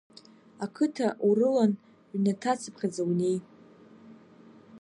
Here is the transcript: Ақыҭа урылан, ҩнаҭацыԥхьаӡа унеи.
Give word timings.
Ақыҭа 0.65 1.07
урылан, 1.27 1.71
ҩнаҭацыԥхьаӡа 2.11 3.03
унеи. 3.09 3.37